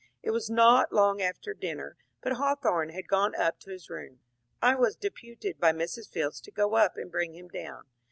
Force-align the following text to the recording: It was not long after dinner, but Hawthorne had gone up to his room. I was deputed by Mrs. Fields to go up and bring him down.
It 0.23 0.31
was 0.31 0.49
not 0.49 0.91
long 0.91 1.21
after 1.21 1.53
dinner, 1.53 1.95
but 2.23 2.33
Hawthorne 2.33 2.89
had 2.89 3.07
gone 3.07 3.35
up 3.35 3.59
to 3.59 3.69
his 3.69 3.87
room. 3.87 4.19
I 4.59 4.73
was 4.73 4.95
deputed 4.95 5.59
by 5.59 5.73
Mrs. 5.73 6.09
Fields 6.09 6.41
to 6.41 6.49
go 6.51 6.73
up 6.73 6.97
and 6.97 7.11
bring 7.11 7.35
him 7.35 7.49
down. 7.49 7.83